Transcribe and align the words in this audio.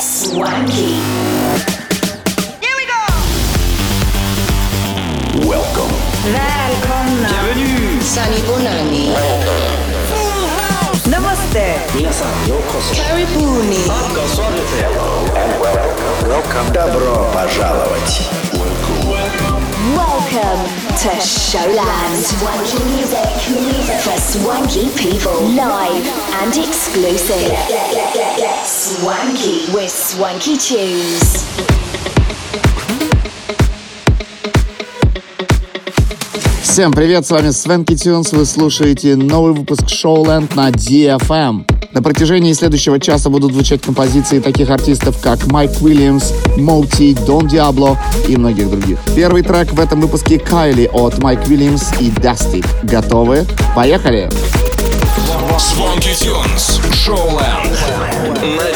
Swanky. 0.00 0.96
Here 2.64 2.76
we 2.80 2.84
go. 2.88 3.02
Welcome. 5.46 5.92
Välkomna. 6.24 7.28
Bienvenue. 7.28 8.00
Sani 8.00 8.40
Bonani. 8.48 9.12
Namaste. 11.10 11.76
Minasan 11.94 12.32
yokoso. 12.48 12.94
Karibuni. 12.96 13.84
Welcome. 16.26 16.72
Добро 16.72 17.28
пожаловать. 17.34 18.45
Welcome 20.32 20.66
to 20.98 21.08
Showland. 21.20 22.16
Swanky 22.16 22.82
music 22.96 23.28
for 24.02 24.18
swanky 24.18 24.90
people. 24.96 25.40
Live 25.50 26.04
and 26.42 26.56
exclusive. 26.56 27.56
Swanky 28.66 29.72
with 29.72 29.88
swanky 29.88 30.56
tunes. 30.56 31.46
Всем 36.76 36.92
привет, 36.92 37.26
с 37.26 37.30
вами 37.30 37.52
Свенки 37.52 37.96
Тюнс, 37.96 38.32
вы 38.32 38.44
слушаете 38.44 39.16
новый 39.16 39.54
выпуск 39.54 39.84
Showland 39.84 40.54
на 40.54 40.68
DFM. 40.68 41.64
На 41.92 42.02
протяжении 42.02 42.52
следующего 42.52 43.00
часа 43.00 43.30
будут 43.30 43.54
звучать 43.54 43.80
композиции 43.80 44.40
таких 44.40 44.68
артистов, 44.68 45.18
как 45.22 45.46
Майк 45.46 45.70
Уильямс, 45.80 46.34
Моути, 46.58 47.16
Дон 47.26 47.48
Диабло 47.48 47.98
и 48.28 48.36
многих 48.36 48.68
других. 48.68 48.98
Первый 49.14 49.40
трек 49.40 49.72
в 49.72 49.80
этом 49.80 50.02
выпуске 50.02 50.38
Кайли 50.38 50.90
от 50.92 51.16
Майк 51.16 51.48
Уильямс 51.48 51.98
и 51.98 52.10
Дасти. 52.10 52.62
Готовы? 52.82 53.46
Поехали! 53.74 54.28
Swanky 55.56 56.12
Tunes. 56.12 56.78
Showland. 56.92 57.74
На 58.42 58.70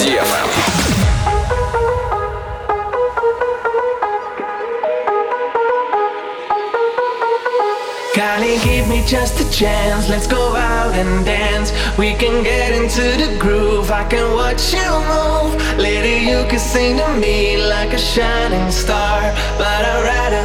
just 9.11 9.41
a 9.41 9.51
chance. 9.51 10.09
Let's 10.09 10.29
go 10.29 10.55
out 10.55 10.95
and 10.95 11.27
dance. 11.27 11.73
We 11.99 12.15
can 12.15 12.45
get 12.45 12.71
into 12.71 13.03
the 13.03 13.37
groove. 13.41 13.91
I 13.91 14.05
can 14.09 14.35
watch 14.35 14.73
you 14.73 14.89
move. 15.11 15.51
Lady, 15.79 16.25
you 16.31 16.47
can 16.49 16.61
sing 16.61 16.97
to 16.99 17.09
me 17.17 17.57
like 17.57 17.93
a 17.93 17.99
shining 17.99 18.71
star. 18.71 19.21
But 19.59 19.83
I'd 19.91 20.05
rather 20.05 20.45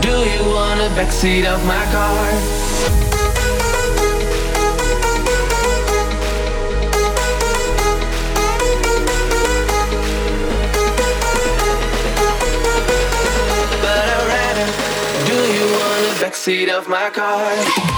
do 0.00 0.10
you 0.10 0.42
on 0.56 0.78
the 0.78 0.90
backseat 0.98 1.46
of 1.46 1.64
my 1.66 1.84
car. 1.92 2.26
Backseat 16.20 16.68
of 16.68 16.86
my 16.86 17.08
car. 17.10 17.89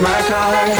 My 0.00 0.22
car. 0.28 0.79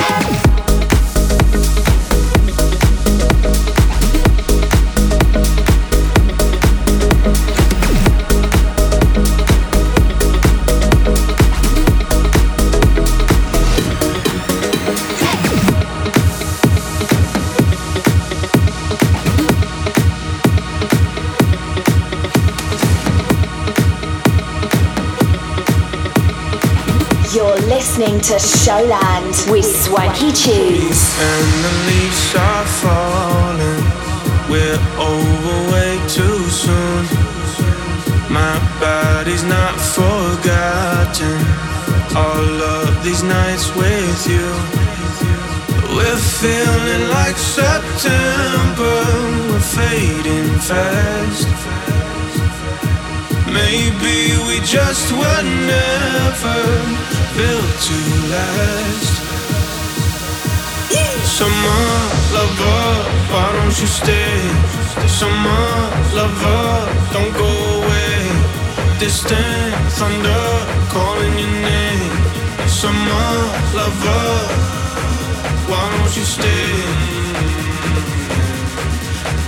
To 28.31 28.39
Showland 28.39 29.51
with 29.51 29.65
Swanky 29.65 30.31
Tunes. 30.31 31.01
And 31.19 31.49
the 31.65 31.75
leaves 31.89 32.35
are 32.37 32.67
falling. 32.79 33.83
We're 34.49 34.83
over 35.03 35.57
way 35.73 35.99
too 36.07 36.39
soon. 36.63 37.03
My 38.31 38.55
body's 38.79 39.43
not 39.43 39.75
forgotten. 39.81 41.39
All 42.15 42.55
of 42.79 43.03
these 43.03 43.25
nights 43.25 43.75
with 43.75 44.23
you. 44.31 44.47
We're 45.97 46.23
feeling 46.39 47.11
like 47.11 47.37
September. 47.37 48.99
We're 49.51 49.67
fading 49.75 50.51
fast. 50.71 51.49
Maybe 53.51 54.39
we 54.47 54.61
just 54.65 55.11
were 55.11 55.43
never 55.67 57.10
built 57.41 57.73
to 57.89 57.99
last. 58.33 59.15
Summer 61.39 61.85
lover, 62.37 62.85
why 63.33 63.47
don't 63.57 63.77
you 63.81 63.89
stay? 64.01 64.35
Summer 65.21 65.67
lover, 66.19 66.65
don't 67.15 67.35
go 67.45 67.51
away. 67.79 68.17
Distant 69.03 69.75
thunder 69.99 70.47
calling 70.95 71.35
your 71.43 71.55
name. 71.73 72.15
Summer 72.81 73.29
lover, 73.79 74.27
why 75.71 75.85
don't 75.93 76.15
you 76.19 76.27
stay? 76.37 76.69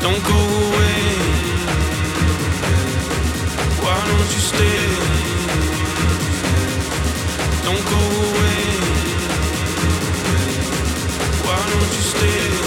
Don't 0.04 0.22
go 0.32 0.40
away. 0.66 1.00
Why 3.84 3.98
don't 4.08 4.30
you 4.36 4.42
stay? 4.50 5.41
Don't 7.64 7.84
go 7.84 8.00
away. 8.28 8.64
Why 11.44 11.58
don't 11.70 11.92
you 11.96 12.02
stay? 12.02 12.61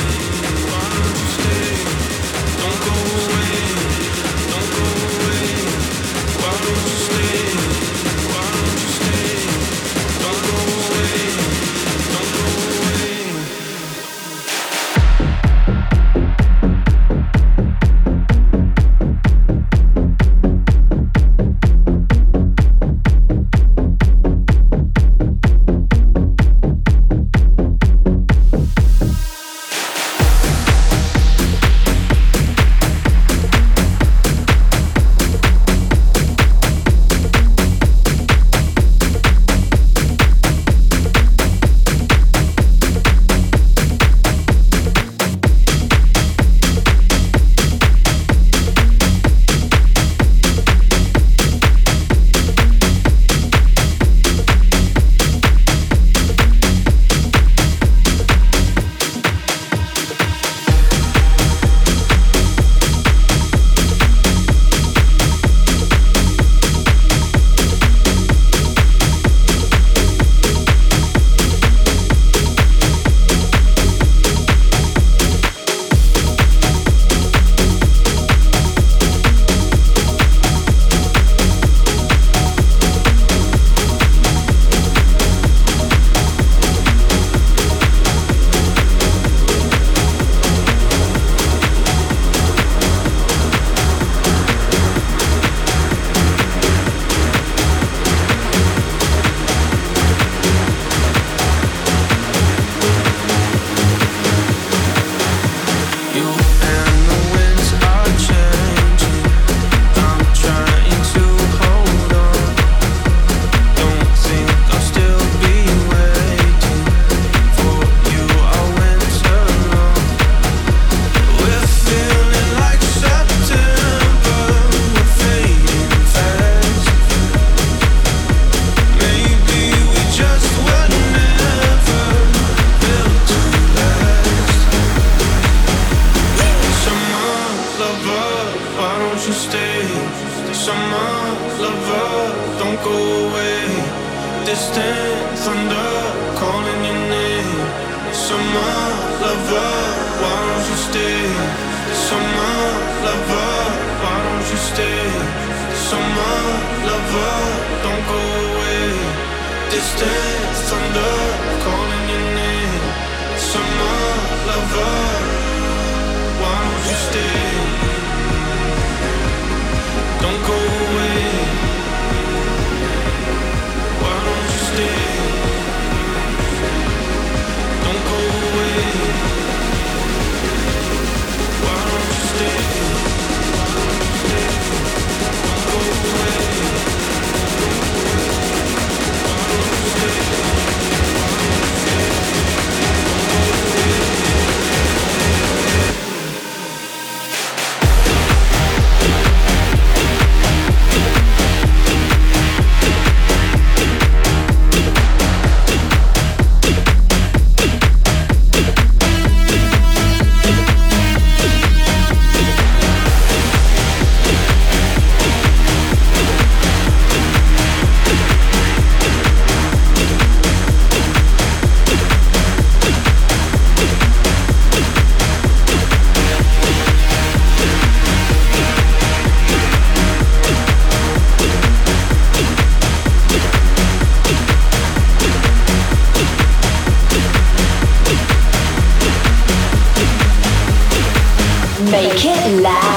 Make 241.96 242.26
it 242.26 242.62
loud. 242.62 242.95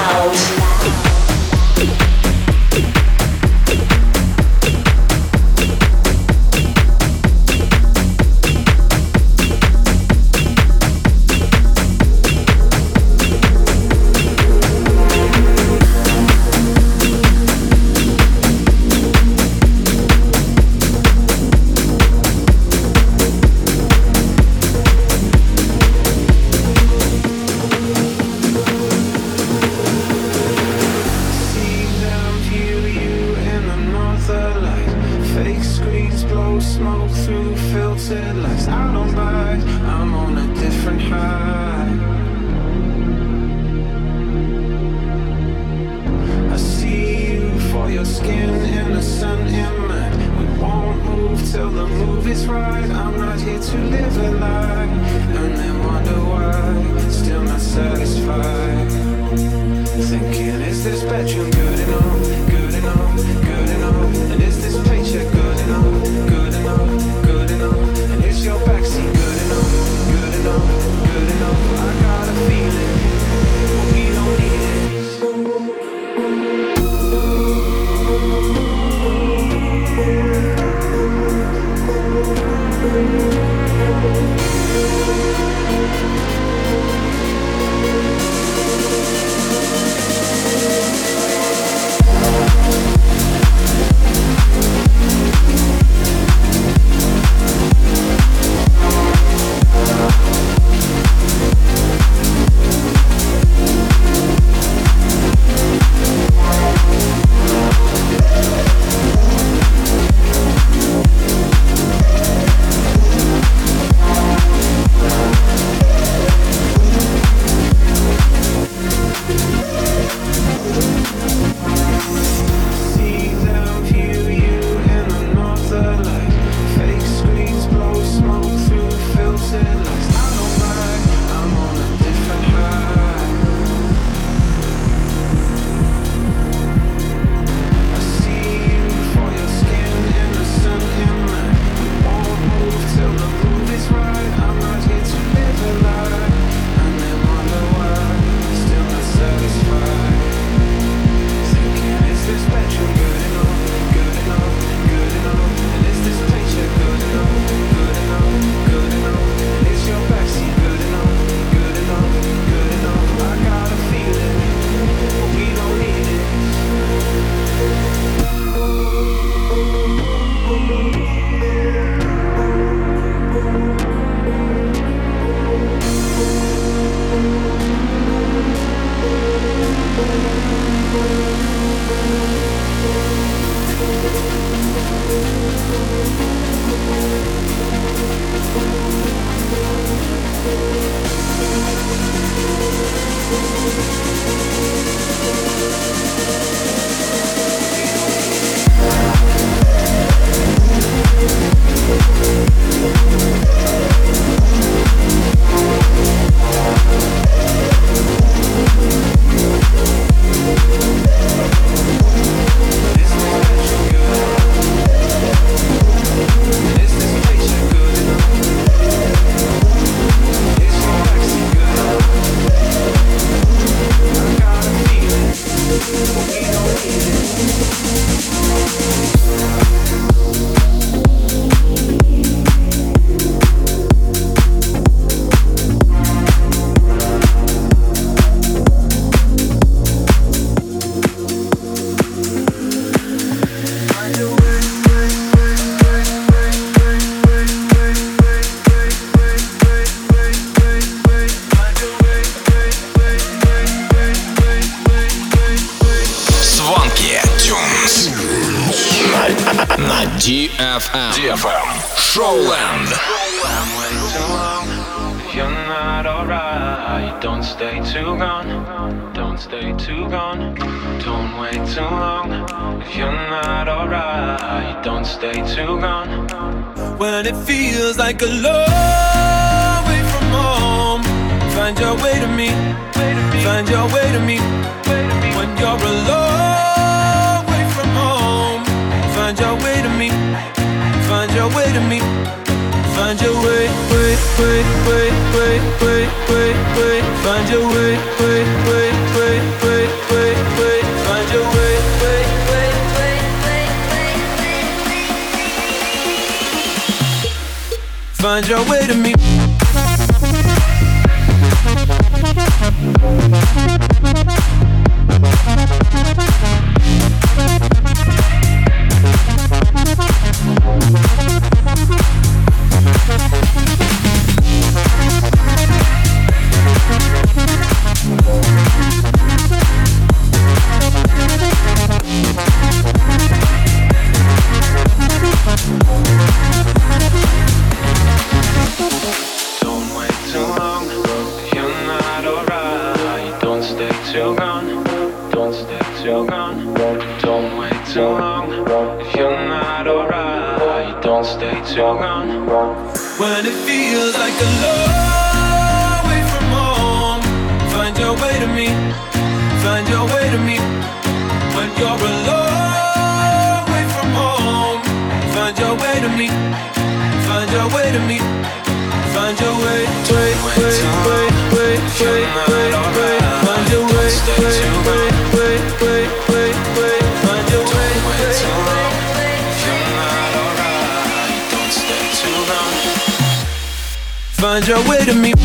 to 385.09 385.15
me 385.15 385.38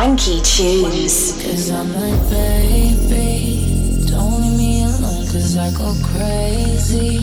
Funky 0.00 0.40
tunes. 0.40 1.32
Cause 1.42 1.70
I'm 1.70 1.92
like, 1.92 2.30
baby, 2.30 4.02
don't 4.08 4.40
leave 4.40 4.56
me 4.56 4.84
alone, 4.84 5.26
cause 5.26 5.58
I 5.58 5.70
go 5.72 5.94
crazy. 6.02 7.18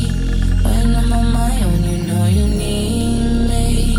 When 0.61 0.95
I'm 0.95 1.11
on 1.11 1.33
my 1.33 1.63
own, 1.63 1.83
you 1.83 1.97
know 2.05 2.25
you 2.27 2.47
need 2.47 3.49
me. 3.49 3.97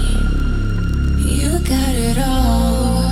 You 1.19 1.59
got 1.59 1.95
it 2.09 2.19
all. 2.19 3.03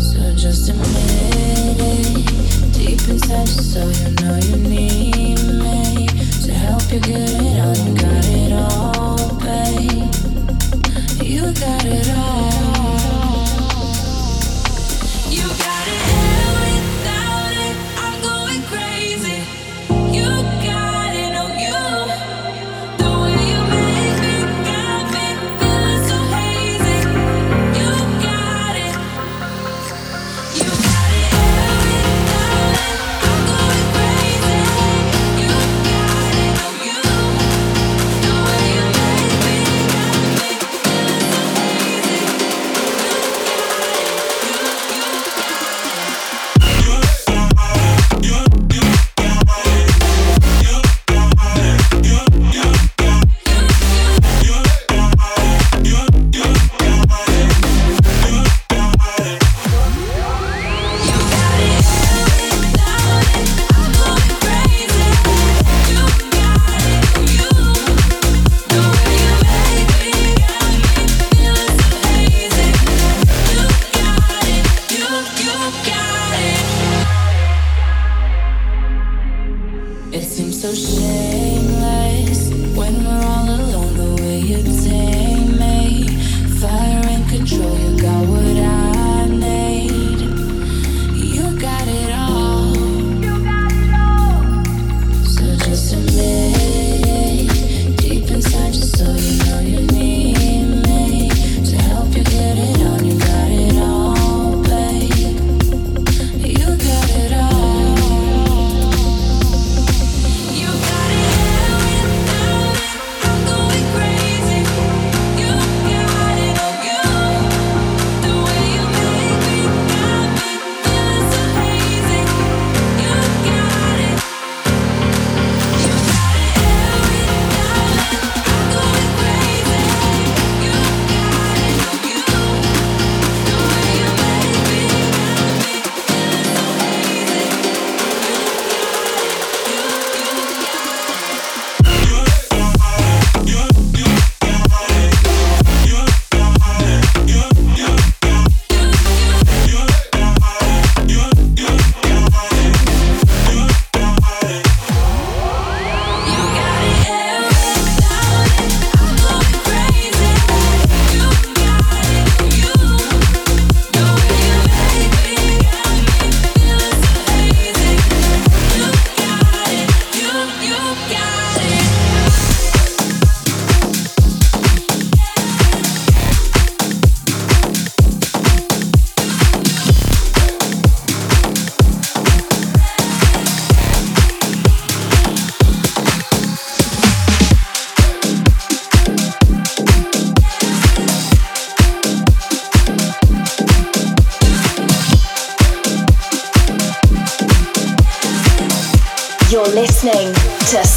So 0.00 0.34
just 0.34 0.68
admit 0.68 1.78
it. 1.78 2.74
Deep 2.74 3.08
inside 3.08 3.46
so 3.46 3.86
you 3.86 4.10
know 4.22 4.34
you 4.42 4.56
need 4.56 5.38
me. 5.62 6.08
To 6.42 6.52
help 6.52 6.82
you 6.90 6.98
get 6.98 7.30
it 7.30 7.60
on, 7.60 7.76
you 7.86 7.94
got 7.94 8.24
it 8.26 8.52
all, 8.52 9.38
babe. 9.38 10.12
You 11.22 11.42
got 11.54 11.84
it 11.84 12.10
all. 12.10 12.75
so 80.66 80.74
shame 80.74 81.45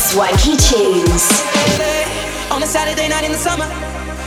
Swanky 0.09 0.57
Tunes. 0.57 1.29
On 2.49 2.63
a 2.63 2.65
Saturday 2.65 3.07
night 3.07 3.23
in 3.25 3.31
the 3.31 3.37
summer, 3.37 3.69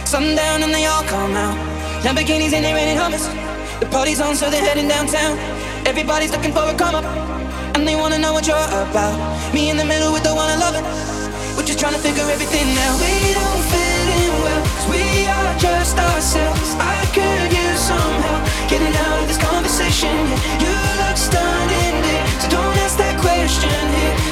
sundown 0.06 0.62
and 0.62 0.72
they 0.72 0.86
all 0.86 1.02
come 1.02 1.34
out. 1.34 1.58
Lamborghinis 2.04 2.52
and 2.54 2.64
they 2.64 2.72
renting 2.72 2.96
Hummers. 2.96 3.26
The 3.80 3.86
party's 3.90 4.20
on, 4.20 4.36
so 4.36 4.48
they're 4.48 4.62
heading 4.62 4.86
downtown. 4.86 5.36
Everybody's 5.84 6.30
looking 6.30 6.52
for 6.52 6.62
a 6.62 6.74
come 6.78 6.94
up, 6.94 7.04
and 7.74 7.82
they 7.82 7.96
wanna 7.96 8.18
know 8.18 8.32
what 8.32 8.46
you're 8.46 8.68
about. 8.86 9.18
Me 9.52 9.70
in 9.70 9.76
the 9.76 9.84
middle 9.84 10.12
with 10.12 10.22
the 10.22 10.32
one 10.32 10.48
I 10.48 10.54
love 10.54 10.76
it. 10.78 10.84
We're 11.56 11.66
just 11.66 11.80
trying 11.80 11.94
to 11.94 12.02
figure 12.06 12.30
everything 12.30 12.78
out. 12.86 13.00
We 13.02 13.34
don't 13.34 13.62
fit 13.74 14.06
in 14.22 14.30
well, 14.38 14.62
'cause 14.62 14.86
we 14.86 15.26
are 15.26 15.54
just 15.58 15.98
ourselves. 15.98 16.76
I 16.78 17.02
could 17.10 17.50
use 17.50 17.82
some 17.90 18.14
help 18.22 18.42
getting 18.70 18.94
out 18.94 19.18
of 19.18 19.26
this 19.26 19.40
conversation. 19.50 20.14
You 20.62 20.74
look 21.02 21.16
stunning, 21.16 21.94
dear, 22.06 22.24
so 22.38 22.46
don't 22.54 22.76
ask 22.86 22.96
that 22.98 23.18
question 23.18 23.82
here. 23.98 24.31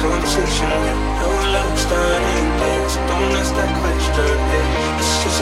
conversation. 0.00 0.70
No 1.20 1.30
love 1.52 1.76
starting 1.78 2.46
don't 3.08 3.32
ask 3.36 3.52
that 3.54 3.72
question. 3.82 4.32
Yeah. 4.52 4.90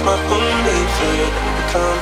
My 0.04 0.14
that 0.14 1.34
become. 1.58 2.00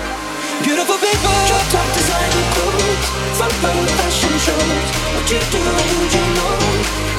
Beautiful 0.62 0.98
people, 1.00 1.37
drop 1.48 1.66
top 1.72 1.88
designer 1.96 2.46
clothes, 2.55 3.07
front 3.37 3.57
row 3.62 3.81
fashion 3.98 4.35
shows. 4.40 4.88
What 5.16 5.26
you 5.33 5.40
do 5.52 5.61
who 5.61 5.98
you 6.14 6.24
know 6.37 6.57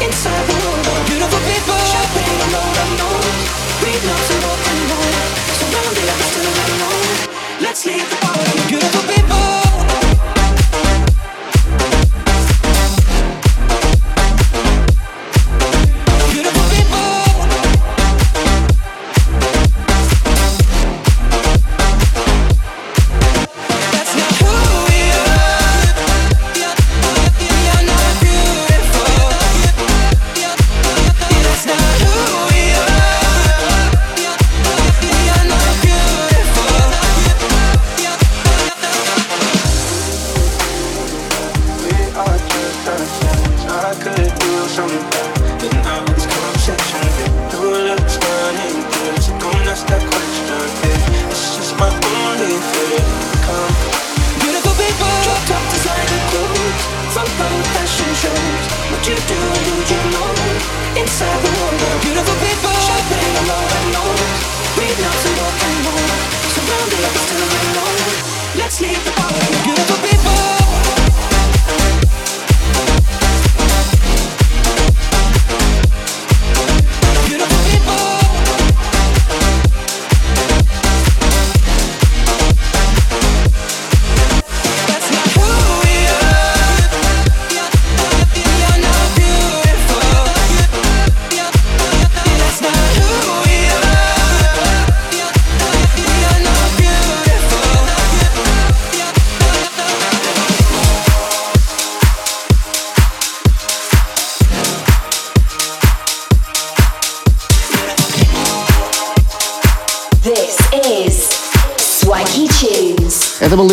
inside 0.06 0.44
the 0.50 0.56
world. 0.64 1.06
Beautiful 1.10 1.42
people, 1.46 1.78
on 1.78 2.50
road 2.56 2.78
unknowns, 2.84 3.42
breathe 3.82 4.06
notes 4.06 4.30
and 4.34 4.42
walk 4.46 4.64
and. 4.70 4.82
Surrounded 5.60 6.08
but 6.08 6.30
still 6.30 6.58
alone. 6.66 7.18
Let's 7.62 7.82
leave 7.86 8.08
the 8.10 8.18
party. 8.22 8.58
Beautiful 8.70 9.04
people. 9.12 9.67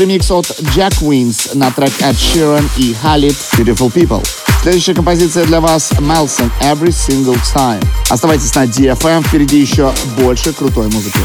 Ремикс 0.04 0.30
от 0.30 0.46
Jack 0.76 1.00
Wins 1.00 1.56
на 1.56 1.70
трек 1.70 1.90
Ed 2.00 2.14
Sheeran 2.14 2.68
и 2.76 2.94
Khalid 3.02 3.34
Beautiful 3.54 3.90
People. 3.90 4.22
Следующая 4.62 4.92
композиция 4.92 5.46
для 5.46 5.62
вас 5.62 5.92
Melson 5.92 6.50
Every 6.60 6.90
Single 6.90 7.38
Time. 7.54 7.82
Оставайтесь 8.10 8.54
на 8.54 8.64
DFM, 8.64 9.26
впереди 9.26 9.58
еще 9.58 9.94
больше 10.18 10.52
крутой 10.52 10.88
музыки. 10.90 11.20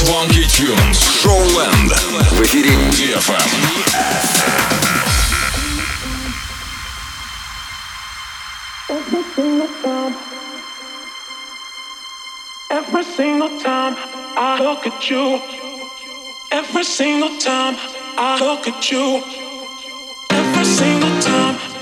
Swanky 0.00 0.46
Tunes. 0.46 0.98
Showland. 1.22 1.92
В 2.30 2.42
эфире 2.44 2.70
DFM. 2.92 3.50
Every 12.70 13.04
single 13.04 13.60
time 13.60 13.96
I 14.38 14.60
look 14.62 14.86
at 14.86 15.10
you 15.10 15.40
Every 16.52 16.84
single 16.84 17.36
time 17.38 17.76
I 18.16 18.38
look 18.40 18.68
at 18.68 18.90
you. 18.90 19.22
Every 20.30 20.64
single 20.64 21.20
time 21.20 21.75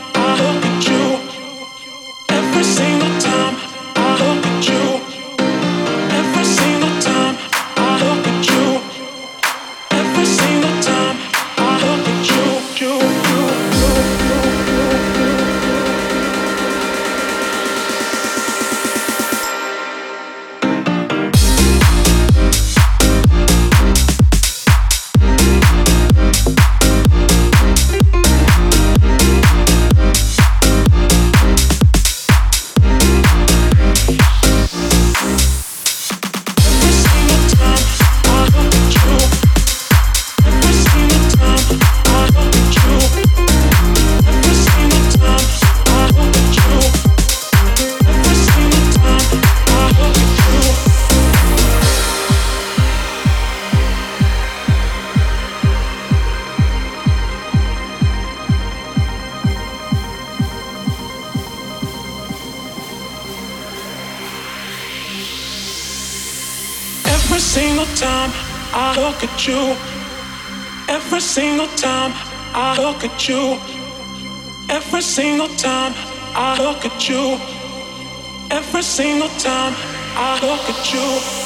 Every 67.35 67.43
single 67.43 67.97
time 67.97 68.31
I 68.73 68.95
look 68.95 69.25
at 69.25 69.49
you, 69.49 69.75
every 70.89 71.19
single 71.19 71.67
time 71.77 72.13
I 72.55 72.81
look 72.81 73.03
at 73.03 73.29
you, 73.29 73.59
every 74.71 75.03
single 75.03 75.49
time 75.57 75.95
I 76.37 76.63
look 76.63 76.85
at 76.85 77.09
you, 77.09 77.37
every 78.53 78.83
single 78.83 79.31
time 79.41 79.75
I 80.15 80.39
look 80.47 80.63
at 80.71 80.95
you. 80.95 81.44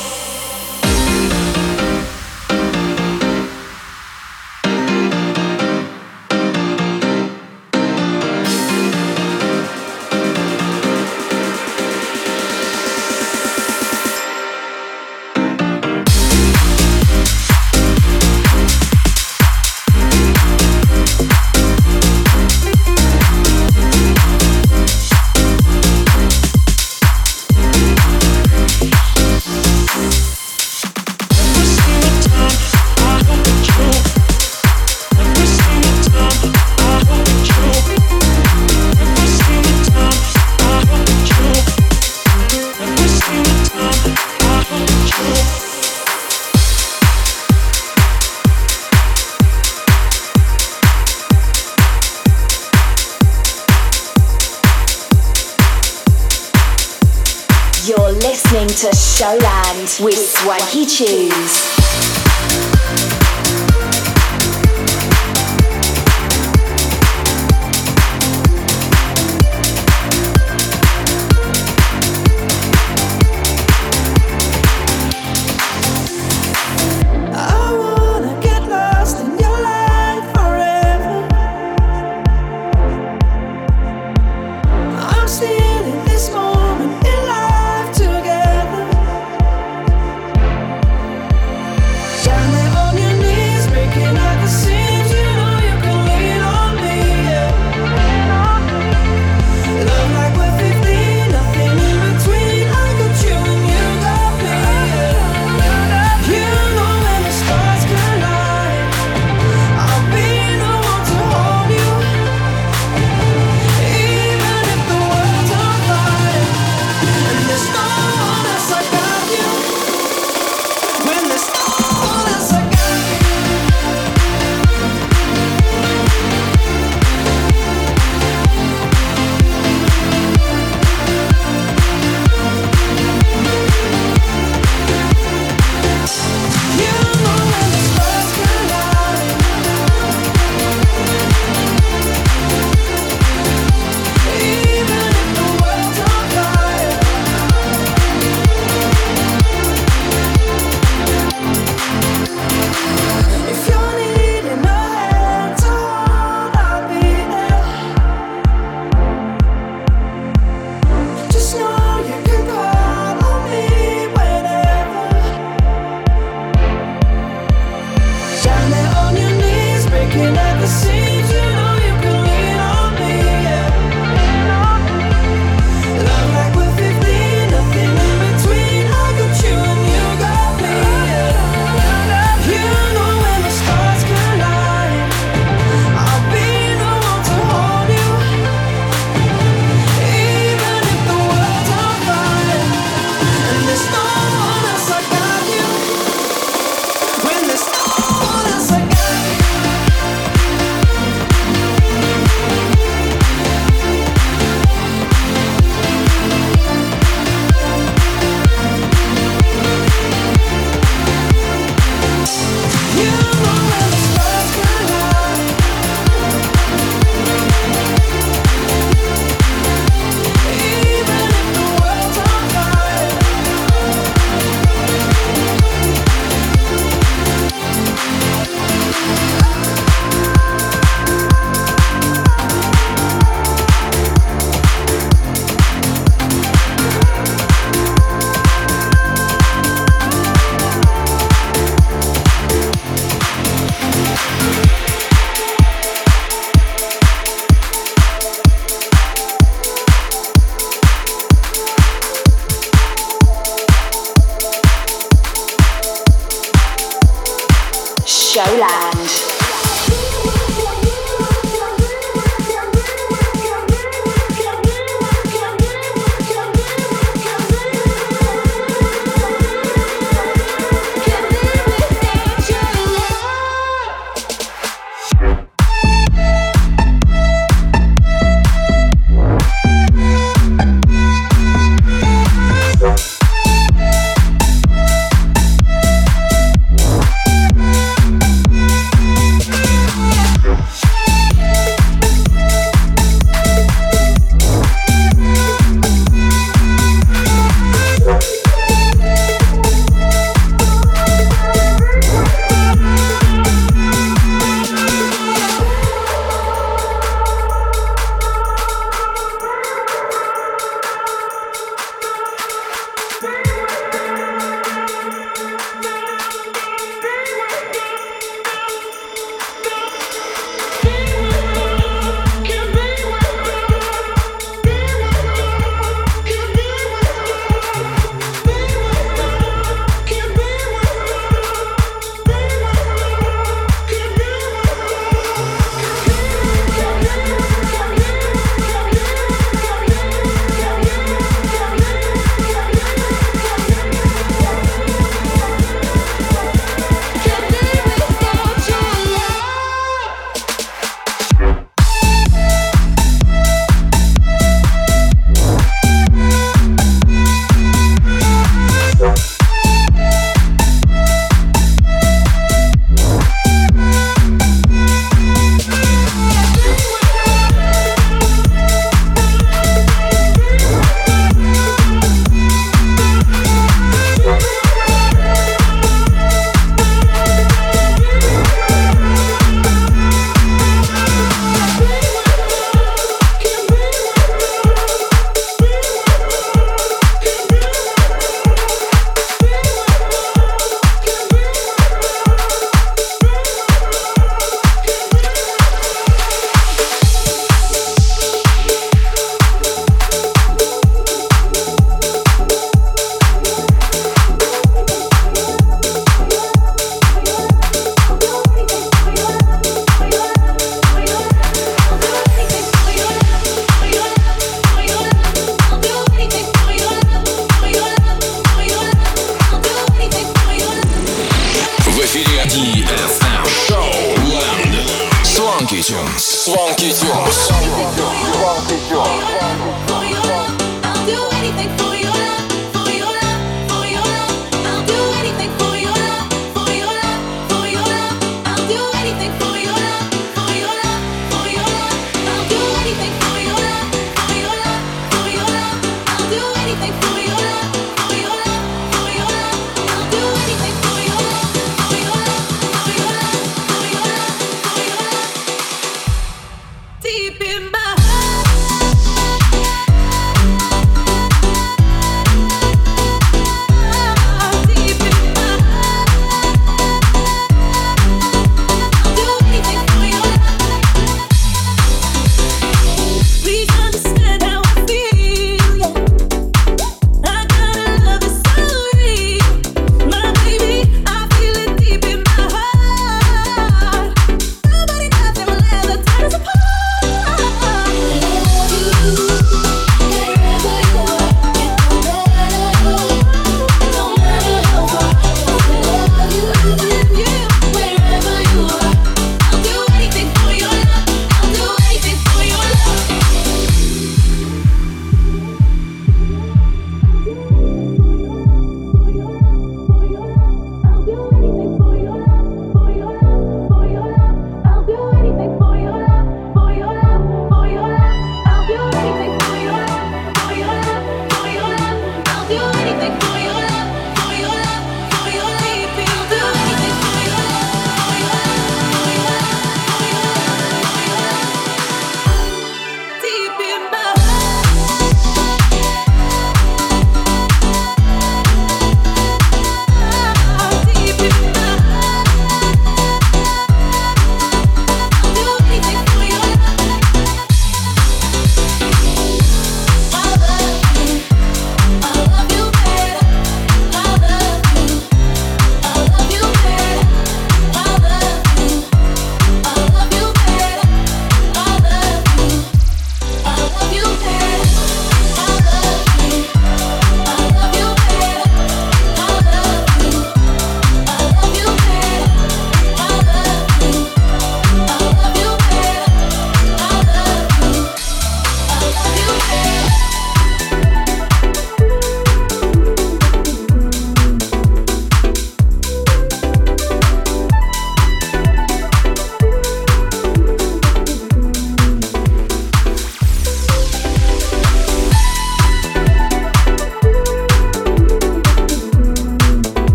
Swanky 60.98 61.67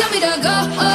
Tell 0.00 0.10
me 0.10 0.20
to 0.20 0.40
go. 0.42 0.89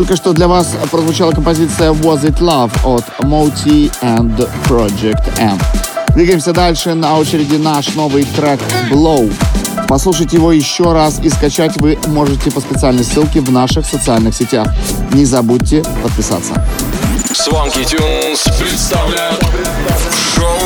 Только 0.00 0.16
что 0.16 0.32
для 0.32 0.48
вас 0.48 0.68
прозвучала 0.90 1.30
композиция 1.30 1.90
Was 1.90 2.22
It 2.22 2.38
Love 2.38 2.72
от 2.84 3.04
Moti 3.22 3.92
and 4.00 4.48
Project 4.66 5.38
M. 5.38 5.58
Двигаемся 6.14 6.54
дальше. 6.54 6.94
На 6.94 7.18
очереди 7.18 7.56
наш 7.56 7.94
новый 7.94 8.24
трек 8.24 8.60
Blow. 8.90 9.30
Послушать 9.88 10.32
его 10.32 10.52
еще 10.52 10.94
раз 10.94 11.20
и 11.22 11.28
скачать 11.28 11.76
вы 11.76 11.98
можете 12.06 12.50
по 12.50 12.60
специальной 12.60 13.04
ссылке 13.04 13.42
в 13.42 13.52
наших 13.52 13.84
социальных 13.84 14.34
сетях. 14.34 14.68
Не 15.12 15.26
забудьте 15.26 15.82
подписаться. 16.02 16.54
Swanky 17.34 17.84
Tunes 17.84 18.50
представляет 18.58 19.38
шоу 20.34 20.56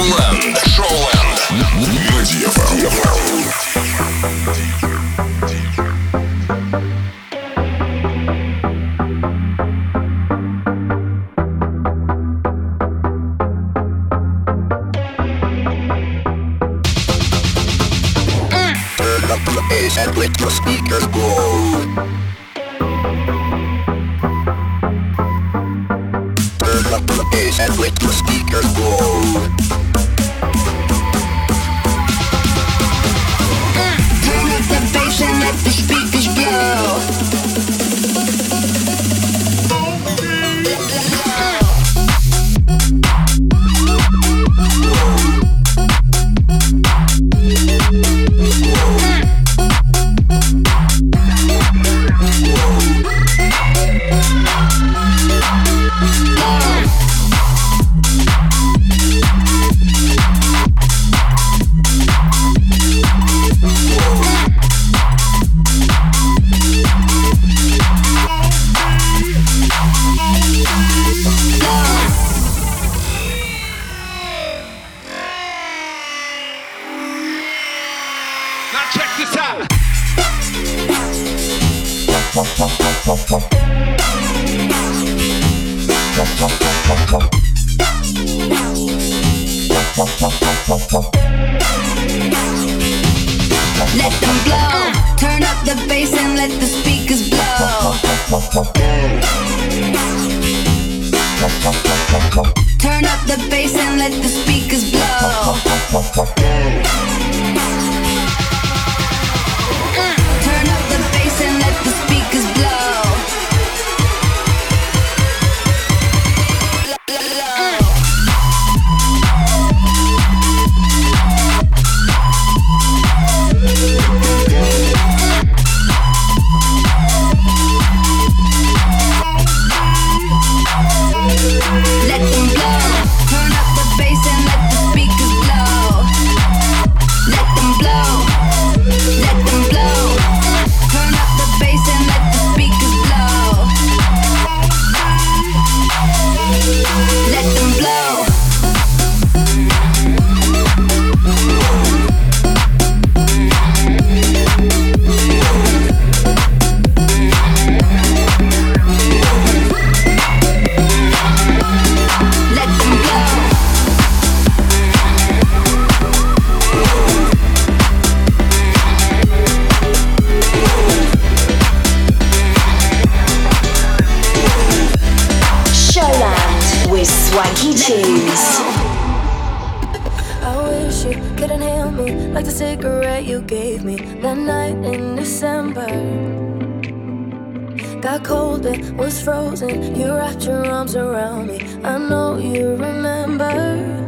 was 188.65 189.23
frozen. 189.23 189.95
You 189.95 190.15
wrapped 190.15 190.47
your 190.47 190.65
arms 190.67 190.97
around 190.97 191.49
me. 191.49 191.59
I 191.85 191.99
know 191.99 192.39
you 192.39 192.77
remember. 192.77 194.04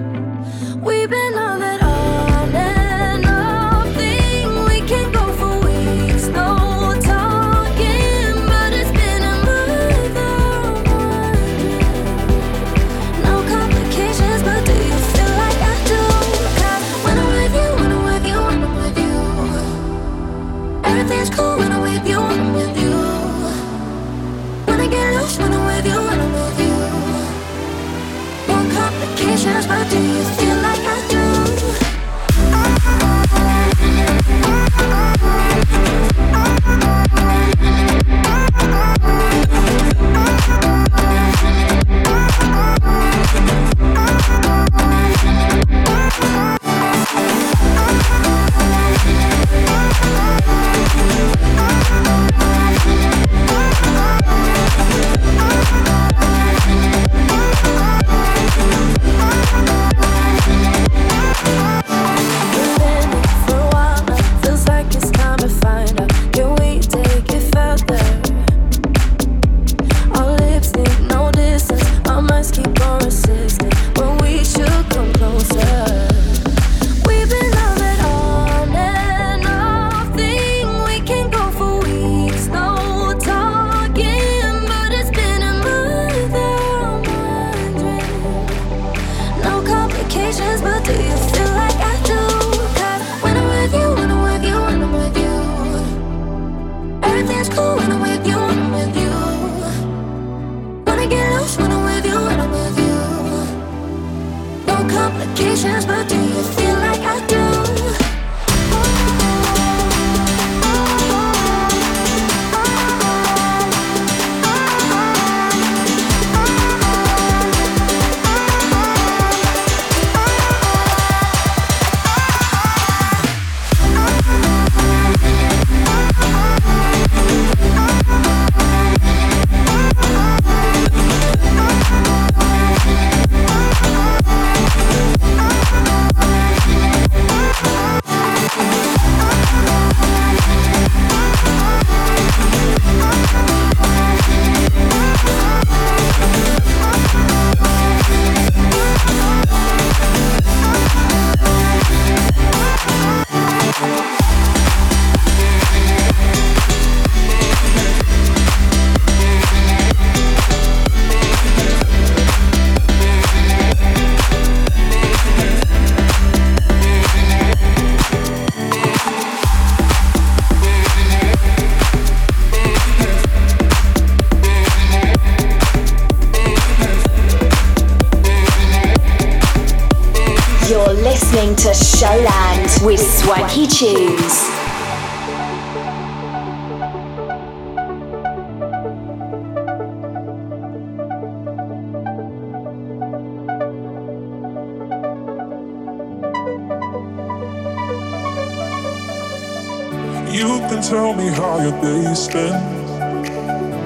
You 200.30 200.60
can 200.68 200.82
tell 200.82 201.14
me 201.14 201.28
how 201.28 201.60
your 201.60 201.80
day's 201.82 202.28
been. 202.28 202.82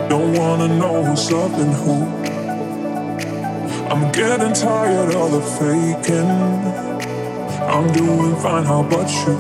Don't 0.09 0.35
wanna 0.39 0.69
know 0.69 1.05
who's 1.05 1.33
up 1.33 1.53
and 1.59 1.75
who. 1.75 2.29
I'm 3.91 4.13
getting 4.13 4.53
tired 4.55 5.15
of 5.15 5.33
the 5.33 5.43
faking. 5.59 6.31
I'm 7.57 7.93
doing 7.93 8.37
fine, 8.37 8.65
how 8.65 8.81
about 8.85 9.11
you? 9.27 9.37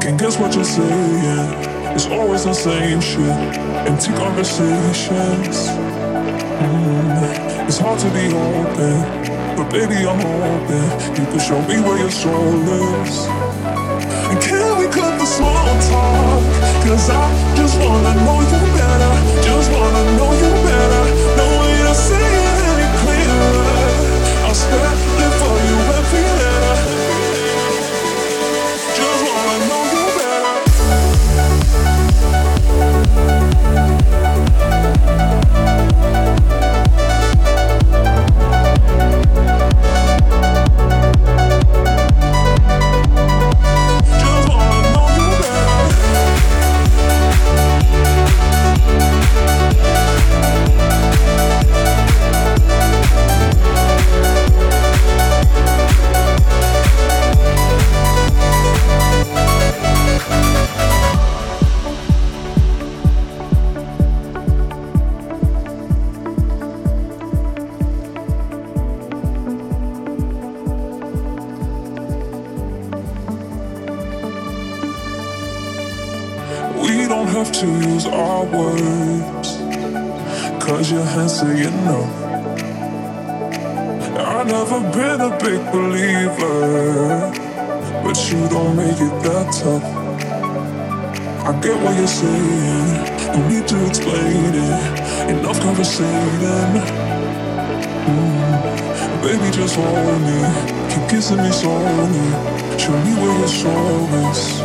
Can 0.00 0.16
guess 0.16 0.38
what 0.38 0.54
you're 0.54 0.64
saying? 0.64 1.50
It's 1.94 2.06
always 2.06 2.44
the 2.44 2.54
same 2.54 3.00
shit. 3.00 3.38
Empty 3.88 4.12
conversations. 4.14 5.68
Mm, 6.48 7.68
It's 7.68 7.78
hard 7.78 7.98
to 8.00 8.10
be 8.10 8.26
open, 8.34 8.96
but 9.56 9.70
baby 9.70 9.96
I'm 10.06 10.20
open. 10.20 10.84
You 11.16 11.26
can 11.30 11.40
show 11.40 11.60
me 11.68 11.80
where 11.80 11.98
your 11.98 12.10
soul 12.12 12.68
is. 13.02 13.49
Talk? 15.88 16.42
Cause 16.84 17.10
I 17.10 17.54
just 17.56 17.78
wanna 17.78 18.14
know 18.24 18.40
you 18.40 18.60
better. 18.76 19.14
Just 19.42 19.70
wanna 19.72 20.02
know 20.16 20.32
you 20.32 20.50
better. 20.50 20.59
Never 84.70 84.90
been 84.92 85.20
a 85.20 85.30
big 85.38 85.72
believer. 85.72 87.30
But 88.04 88.16
you 88.30 88.48
don't 88.48 88.76
make 88.76 89.00
it 89.00 89.14
that 89.24 89.52
tough. 89.52 89.82
I 91.44 91.60
get 91.60 91.76
what 91.82 91.96
you're 91.96 92.06
saying. 92.06 92.90
No 93.34 93.48
need 93.48 93.66
to 93.66 93.86
explain 93.86 94.54
it. 94.54 95.30
Enough 95.30 95.60
conversating. 95.60 96.74
Mm. 98.06 99.22
Baby, 99.22 99.50
just 99.50 99.74
hold 99.74 100.20
me. 100.22 100.38
Keep 100.90 101.08
kissing 101.10 101.42
me 101.42 101.50
slowly. 101.50 102.26
Show 102.78 102.96
me 103.04 103.12
where 103.18 103.38
your 103.38 103.48
soul 103.48 104.06
is. 104.30 104.60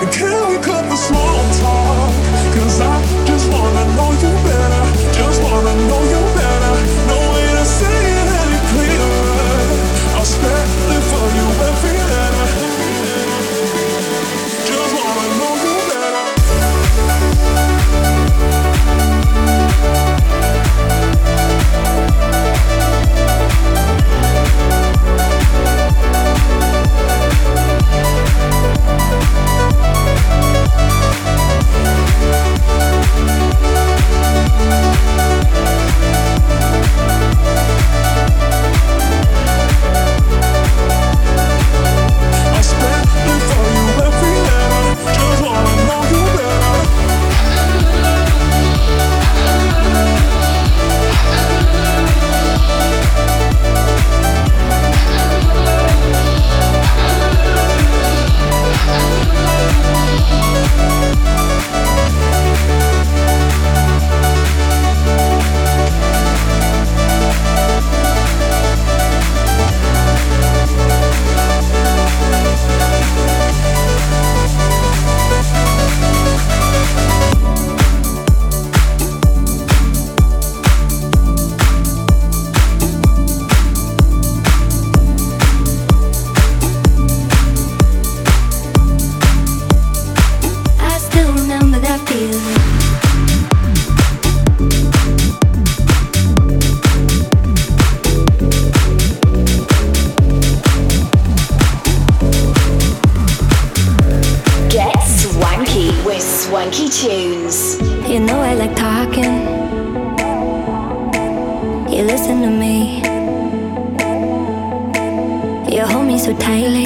And 0.00 0.10
can 0.12 0.50
we 0.50 0.58
cut 0.58 0.82
the 0.90 0.96
small 0.96 1.42
talk? 1.62 2.14
Cause 2.54 2.80
I 2.80 3.26
just 3.26 3.46
wanna 3.50 3.84
know 3.96 4.10
you 4.22 4.32
better. 4.46 4.84
Just 5.14 5.42
wanna 5.42 5.74
know 5.86 6.02
you 6.12 6.27
Swanky 106.68 106.88
Tunes. 106.90 107.80
You 108.10 108.20
know 108.20 108.40
I 108.40 108.52
like 108.52 108.76
talking. 108.76 109.32
You 111.90 112.02
listen 112.04 112.42
to 112.42 112.50
me. 112.50 113.00
You 115.74 115.86
hold 115.86 116.06
me 116.06 116.18
so 116.18 116.36
tightly. 116.36 116.84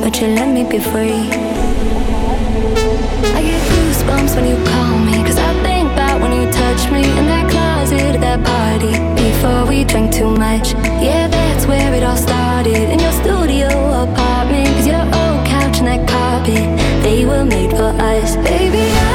But 0.00 0.20
you 0.20 0.28
let 0.28 0.48
me 0.54 0.62
be 0.62 0.78
free. 0.78 1.26
I 3.34 3.42
get 3.42 3.60
goosebumps 3.72 4.36
when 4.36 4.46
you 4.46 4.64
call 4.70 4.98
me. 5.00 5.16
Cause 5.26 5.36
I 5.36 5.52
think 5.64 5.90
about 5.92 6.20
when 6.20 6.30
you 6.40 6.52
touch 6.52 6.88
me 6.92 7.02
in 7.18 7.26
that 7.26 7.50
closet 7.50 8.14
at 8.14 8.20
that 8.20 8.44
party. 8.44 8.92
Before 9.20 9.66
we 9.66 9.82
drank 9.82 10.12
too 10.12 10.30
much. 10.30 10.74
Yeah, 11.02 11.26
that's 11.26 11.66
where 11.66 11.92
it 11.94 12.04
all 12.04 12.16
started. 12.16 12.90
In 12.92 13.00
your 13.00 13.12
studio 13.12 13.66
apartment. 14.04 14.68
Cause 14.76 14.86
your 14.86 15.02
old 15.02 15.44
couch 15.44 15.78
and 15.78 15.88
that 15.88 16.08
carpet. 16.08 16.83
They 17.04 17.26
were 17.26 17.44
made 17.44 17.70
for 17.70 17.92
us. 18.00 18.34
Baby, 18.36 18.78
I 18.80 19.13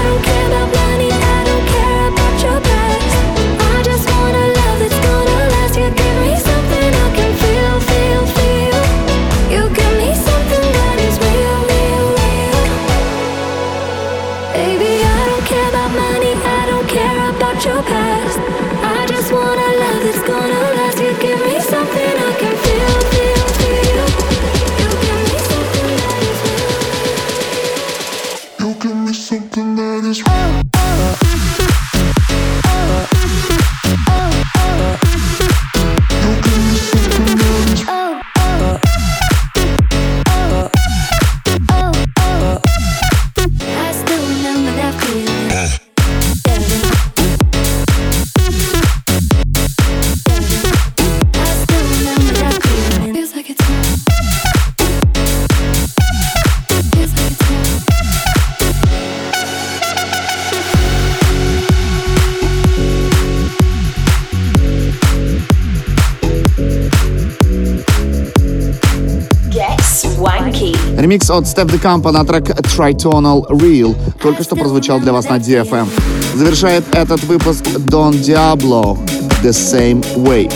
Ремикс 71.09 71.27
от 71.31 71.45
Steph 71.45 71.71
DeCampo 71.71 72.11
на 72.11 72.23
трек 72.23 72.51
Tritonal 72.51 73.43
Real 73.49 73.95
только 74.21 74.43
что 74.43 74.55
прозвучал 74.55 74.99
для 74.99 75.11
вас 75.11 75.27
на 75.27 75.37
DFM. 75.37 75.87
Завершает 76.35 76.83
этот 76.93 77.23
выпуск 77.23 77.65
Don 77.65 78.11
Diablo 78.11 78.95
The 79.41 79.49
Same 79.49 80.05
Way. 80.17 80.53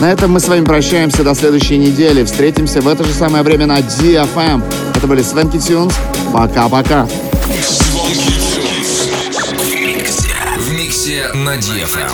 На 0.00 0.12
этом 0.12 0.30
мы 0.30 0.38
с 0.38 0.46
вами 0.46 0.64
прощаемся 0.64 1.24
до 1.24 1.34
следующей 1.34 1.78
недели. 1.78 2.22
Встретимся 2.22 2.80
в 2.80 2.86
это 2.86 3.02
же 3.02 3.12
самое 3.12 3.42
время 3.42 3.66
на 3.66 3.80
DFM. 3.80 4.62
Это 4.94 5.08
были 5.08 5.22
Свенки 5.22 5.58
Тюнс. 5.58 5.92
Пока-пока. 6.32 7.08
Звонки 7.60 8.30
Тюнс. 8.54 9.08
В 10.60 10.72
миксе 10.72 11.26
на 11.34 11.56
DFM. 11.56 12.12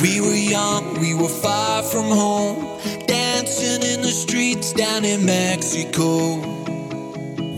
We 0.00 0.20
were 0.20 0.36
young, 0.36 0.94
we 1.00 1.14
were 1.14 1.28
far 1.28 1.82
from 1.82 2.04
home, 2.04 2.77
streets 4.68 4.72
down 4.72 5.04
in 5.04 5.24
Mexico. 5.24 6.36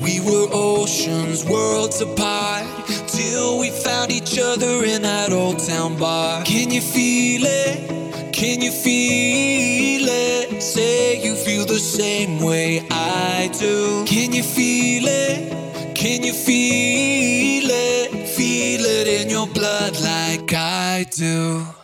We 0.02 0.20
were 0.20 0.48
oceans, 0.52 1.44
worlds 1.44 2.00
apart, 2.00 2.66
till 3.06 3.58
we 3.58 3.70
found 3.70 4.10
each 4.10 4.38
other 4.38 4.84
in 4.84 5.02
that 5.02 5.32
old 5.32 5.58
town 5.58 5.98
bar. 5.98 6.42
Can 6.44 6.70
you 6.70 6.80
feel 6.80 7.42
it? 7.44 8.32
Can 8.32 8.60
you 8.60 8.70
feel 8.70 10.08
it? 10.08 10.62
Say 10.62 11.22
you 11.22 11.34
feel 11.34 11.66
the 11.66 11.78
same 11.78 12.40
way 12.40 12.86
I 12.90 13.50
do. 13.58 14.04
Can 14.06 14.32
you 14.32 14.42
feel 14.42 15.04
it? 15.06 15.94
Can 15.94 16.22
you 16.22 16.32
feel 16.32 17.68
it? 17.70 18.28
Feel 18.28 18.84
it 18.84 19.06
in 19.06 19.30
your 19.30 19.46
blood 19.46 20.00
like 20.00 20.52
I 20.52 21.06
do. 21.10 21.79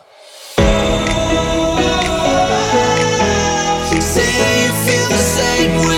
Same 5.37 5.87
way 5.87 5.96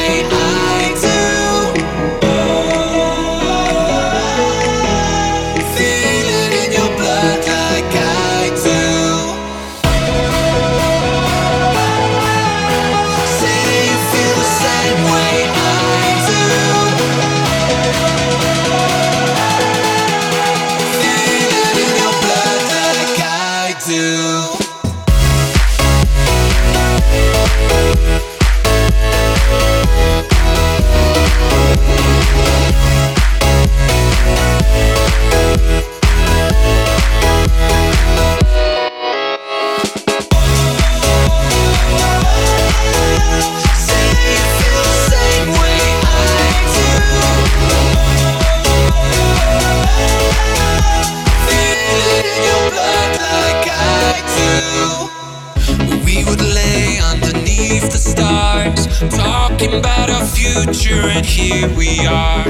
We 56.06 56.24
would 56.26 56.42
lay 56.42 57.00
underneath 57.00 57.92
the 57.92 57.98
stars, 57.98 58.88
talking 59.16 59.74
about 59.74 60.10
our 60.10 60.26
future, 60.26 61.08
and 61.16 61.26
here 61.26 61.70
we 61.76 62.06
are. 62.06 62.48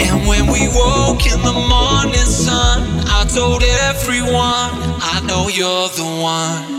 And 0.00 0.26
when 0.26 0.46
we 0.46 0.68
woke 0.68 1.26
in 1.26 1.40
the 1.42 1.58
morning 1.74 2.26
sun, 2.26 2.82
I 3.06 3.24
told 3.28 3.62
everyone, 3.62 4.70
I 5.14 5.20
know 5.26 5.48
you're 5.48 5.88
the 6.00 6.08
one. 6.22 6.78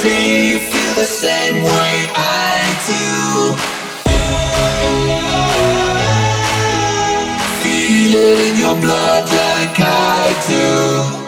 See 0.00 0.50
you 0.50 0.58
feel 0.58 0.94
the 0.94 1.04
same 1.04 1.62
way 1.62 1.94
I 2.14 2.73
it 8.14 8.38
in 8.48 8.56
your 8.58 8.76
blood 8.80 9.24
like 9.28 9.80
I 9.80 10.34
do. 10.48 11.24